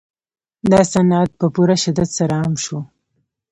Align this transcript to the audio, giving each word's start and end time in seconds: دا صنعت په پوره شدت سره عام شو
دا 0.71 0.81
صنعت 0.93 1.29
په 1.39 1.45
پوره 1.53 1.75
شدت 1.83 2.09
سره 2.17 2.33
عام 2.41 2.53
شو 2.63 2.77